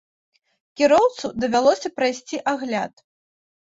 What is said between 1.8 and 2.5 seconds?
прайсці